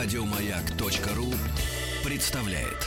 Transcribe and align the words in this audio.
Радиомаяк.ру 0.00 1.34
представляет. 2.04 2.86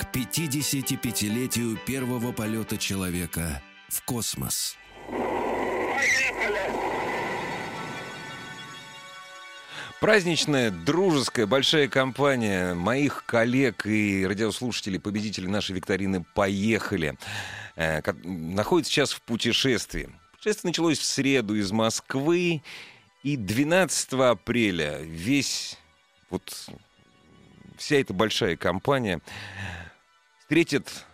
К 0.00 0.12
55-летию 0.12 1.78
первого 1.86 2.32
полета 2.32 2.76
человека 2.76 3.62
в 3.88 4.04
космос. 4.04 4.76
Праздничная, 10.00 10.72
дружеская, 10.72 11.46
большая 11.46 11.86
компания 11.86 12.74
моих 12.74 13.24
коллег 13.26 13.86
и 13.86 14.26
радиослушателей, 14.26 14.98
победителей 14.98 15.46
нашей 15.46 15.76
викторины 15.76 16.24
«Поехали» 16.34 17.16
э, 17.76 18.02
находится 18.24 18.92
сейчас 18.92 19.12
в 19.12 19.22
путешествии. 19.22 20.10
Путешествие 20.36 20.70
началось 20.70 20.98
в 20.98 21.04
среду 21.04 21.54
из 21.56 21.72
Москвы, 21.72 22.62
и 23.22 23.36
12 23.36 24.12
апреля 24.12 24.98
весь, 25.00 25.78
вот 26.30 26.68
вся 27.76 27.96
эта 27.96 28.12
большая 28.12 28.56
компания 28.56 29.20
встретит 30.40 31.04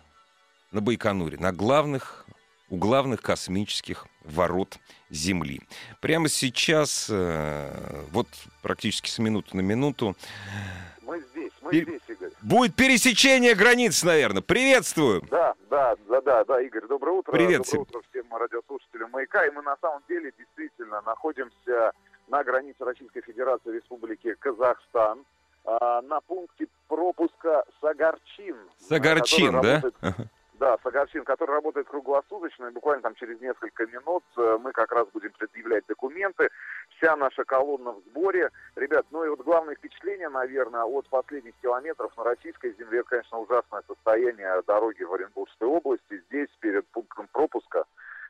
на 0.71 0.81
Байконуре, 0.81 1.37
на 1.37 1.51
главных, 1.51 2.25
у 2.69 2.77
главных 2.77 3.21
космических 3.21 4.07
ворот 4.23 4.77
Земли. 5.09 5.61
Прямо 6.01 6.27
сейчас, 6.29 7.07
э, 7.09 8.05
вот 8.11 8.27
практически 8.61 9.09
с 9.09 9.19
минуты 9.19 9.55
на 9.57 9.61
минуту, 9.61 10.15
Мы 11.01 11.21
здесь, 11.31 11.51
мы 11.61 11.75
И- 11.75 11.81
здесь, 11.83 12.01
Игорь. 12.07 12.29
будет 12.41 12.75
пересечение 12.75 13.55
границ, 13.55 14.03
наверное. 14.03 14.41
Приветствую! 14.41 15.21
Да, 15.29 15.53
да, 15.69 15.95
да, 16.07 16.21
да, 16.21 16.43
да, 16.45 16.61
Игорь, 16.61 16.87
доброе 16.87 17.17
утро. 17.19 17.31
Привет 17.31 17.57
Доброе 17.57 17.63
всем. 17.63 17.81
утро 17.81 18.01
радиослушателям 18.39 19.11
«Маяка». 19.11 19.45
И 19.45 19.51
мы 19.51 19.61
на 19.61 19.77
самом 19.77 20.03
деле 20.07 20.33
действительно 20.37 21.01
находимся 21.01 21.91
на 22.27 22.43
границе 22.43 22.85
Российской 22.85 23.21
Федерации 23.21 23.71
Республики 23.71 24.35
Казахстан, 24.39 25.25
а, 25.65 26.01
на 26.01 26.19
пункте 26.21 26.67
пропуска 26.87 27.63
Сагарчин. 27.81 28.57
Сагарчин, 28.77 29.53
который 29.53 29.61
да? 29.61 29.75
работает-. 29.81 30.29
Да, 30.59 30.77
Сагарчин, 30.83 31.25
который 31.25 31.51
работает 31.51 31.87
круглосуточно, 31.87 32.67
и 32.67 32.71
буквально 32.71 33.01
там 33.01 33.15
через 33.15 33.41
несколько 33.41 33.85
минут 33.87 34.23
э, 34.37 34.57
мы 34.61 34.71
как 34.71 34.91
раз 34.91 35.07
будем 35.11 35.31
предъявлять 35.31 35.83
документы. 35.87 36.47
Вся 36.95 37.17
наша 37.17 37.43
колонна 37.43 37.91
в 37.91 37.99
сборе. 38.05 38.49
Ребят, 38.75 39.05
ну 39.11 39.25
и 39.25 39.29
вот 39.29 39.41
главное 39.41 39.75
впечатление, 39.75 40.29
наверное, 40.29 40.83
от 40.83 41.09
последних 41.09 41.53
километров 41.61 42.15
на 42.15 42.23
российской 42.23 42.73
земле, 42.77 42.99
это, 42.99 43.09
конечно, 43.09 43.39
ужасное 43.39 43.83
состояние 43.87 44.61
дороги 44.67 45.03
в 45.03 45.13
Оренбургской 45.13 45.67
области. 45.67 46.23
Здесь, 46.29 46.49
перед 46.59 46.87
пунктом 46.87 47.27
пропуска, 47.33 47.83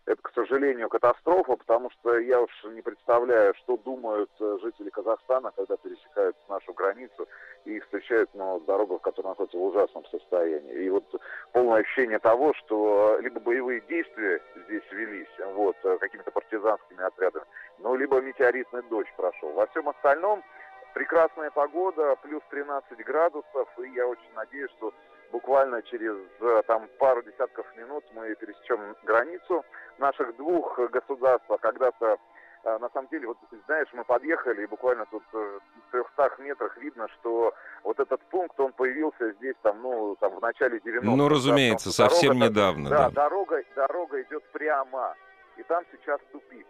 это, 0.05 0.21
к 0.21 0.31
сожалению, 0.33 0.89
катастрофа, 0.89 1.55
потому 1.55 1.89
что 1.91 2.19
я 2.19 2.41
уж 2.41 2.51
не 2.65 2.81
представляю, 2.81 3.53
что 3.55 3.77
думают 3.77 4.29
э, 4.39 4.57
жители 4.61 4.89
Казахстана, 4.89 5.51
когда 5.55 5.77
пересекают 5.77 6.35
нашу 6.49 6.73
границу 6.73 7.27
и 7.63 7.79
встречают 7.79 8.29
ну, 8.33 8.59
дорогу, 8.61 8.99
которая 8.99 9.31
находится 9.31 9.57
в 9.57 9.63
ужасном 9.63 10.05
состоянии. 10.05 10.73
И 10.83 10.89
вот 10.89 11.05
полное 11.53 11.81
ощущение 11.81 12.19
того, 12.19 12.53
что 12.53 13.17
либо 13.21 13.39
боевые 13.39 13.81
действия 13.81 14.41
здесь 14.67 14.83
велись, 14.91 15.29
вот, 15.53 15.77
э, 15.83 15.97
какими-то 15.99 16.31
партизанскими 16.31 17.01
отрядами, 17.01 17.45
ну, 17.79 17.95
либо 17.95 18.19
метеоритный 18.19 18.83
дождь 18.89 19.13
прошел. 19.15 19.53
Во 19.53 19.67
всем 19.67 19.87
остальном 19.87 20.43
прекрасная 20.93 21.51
погода, 21.51 22.15
плюс 22.21 22.41
13 22.49 22.97
градусов, 23.05 23.67
и 23.79 23.89
я 23.89 24.07
очень 24.07 24.33
надеюсь, 24.35 24.71
что 24.77 24.93
буквально 25.31 25.81
через 25.83 26.15
э, 26.39 26.61
там 26.67 26.87
пару 26.99 27.21
десятков 27.23 27.65
минут 27.75 28.03
мы 28.13 28.33
пересечем 28.35 28.95
границу 29.03 29.63
наших 29.97 30.35
двух 30.37 30.79
государств, 30.91 31.49
а 31.49 31.57
когда-то 31.57 32.17
э, 32.63 32.77
на 32.77 32.89
самом 32.89 33.07
деле, 33.09 33.27
вот 33.27 33.37
знаешь, 33.65 33.87
мы 33.93 34.03
подъехали, 34.03 34.63
и 34.63 34.67
буквально 34.67 35.05
тут 35.07 35.23
э, 35.33 35.59
в 35.87 35.91
300 35.91 36.41
метрах 36.43 36.77
видно, 36.77 37.07
что 37.19 37.53
вот 37.83 37.99
этот 37.99 38.21
пункт, 38.29 38.59
он 38.59 38.71
появился 38.73 39.31
здесь 39.33 39.55
там, 39.63 39.81
ну, 39.81 40.15
там 40.19 40.35
в 40.35 40.41
начале 40.41 40.77
90-х. 40.77 41.01
Ну, 41.03 41.17
да, 41.17 41.29
разумеется, 41.29 41.89
потому 41.89 42.09
что 42.09 42.15
совсем 42.15 42.39
дорога-то- 42.39 42.49
недавно, 42.51 42.89
Да, 42.89 42.97
да. 42.97 43.09
дорога, 43.09 43.63
дорога 43.75 44.21
идет 44.21 44.43
прямо, 44.51 45.15
и 45.57 45.63
там 45.63 45.83
сейчас 45.91 46.19
тупик. 46.31 46.67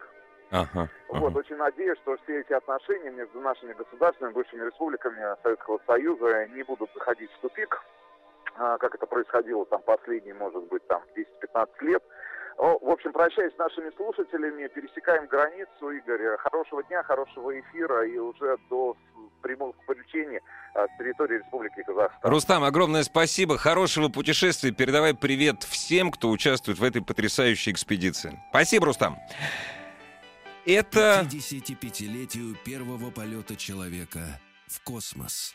Ага, 0.54 0.88
Вот, 1.10 1.32
ага. 1.32 1.40
очень 1.40 1.56
надеюсь, 1.56 1.98
что 2.04 2.16
все 2.24 2.42
эти 2.42 2.54
отношения 2.54 3.10
между 3.10 3.42
нашими 3.42 3.74
государствами, 3.74 4.34
бывшими 4.34 4.64
республиками 4.64 5.36
Советского 5.42 5.80
Союза 5.88 6.46
не 6.54 6.62
будут 6.62 6.92
заходить 6.94 7.32
в 7.32 7.40
тупик, 7.40 7.82
а, 8.56 8.78
как 8.78 8.94
это 8.94 9.08
происходило 9.08 9.66
там 9.66 9.82
последние, 9.82 10.36
может 10.36 10.64
быть, 10.66 10.86
там 10.88 11.02
10-15 11.16 11.82
лет. 11.82 12.04
В 12.56 12.90
общем, 12.92 13.14
прощаясь 13.14 13.52
с 13.56 13.58
нашими 13.58 13.90
слушателями, 13.96 14.68
пересекаем 14.68 15.26
границу, 15.26 15.90
Игорь. 15.90 16.38
Хорошего 16.38 16.84
дня, 16.84 17.02
хорошего 17.02 17.60
эфира 17.60 18.06
и 18.06 18.16
уже 18.20 18.58
до 18.70 18.96
прямого 19.42 19.74
включения 19.74 20.40
а, 20.76 20.86
с 20.86 20.98
территории 21.00 21.40
Республики 21.40 21.82
Казахстан. 21.82 22.30
Рустам, 22.32 22.64
огромное 22.64 23.02
спасибо, 23.02 23.58
хорошего 23.58 24.10
путешествия. 24.10 24.70
Передавай 24.72 25.16
привет 25.16 25.64
всем, 25.64 26.12
кто 26.12 26.30
участвует 26.30 26.78
в 26.78 26.84
этой 26.84 27.04
потрясающей 27.04 27.72
экспедиции. 27.72 28.40
Спасибо, 28.52 28.86
Рустам. 28.86 29.18
Это... 30.66 31.28
55-летию 31.30 32.56
первого 32.64 33.12
полета 33.12 33.56
человека 33.56 34.40
в 34.68 34.82
космос. 34.82 35.54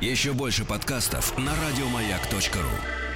Еще 0.00 0.32
больше 0.32 0.64
подкастов 0.64 1.38
на 1.38 1.54
радиомаяк.ру. 1.54 3.15